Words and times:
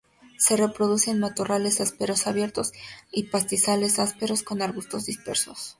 Se 0.39 0.57
reproduce 0.57 1.11
en 1.11 1.19
matorrales 1.19 1.79
ásperos 1.79 2.25
abiertos 2.25 2.71
y 3.11 3.25
en 3.25 3.29
pastizales 3.29 3.99
ásperos 3.99 4.41
con 4.41 4.63
arbustos 4.63 5.05
dispersos. 5.05 5.69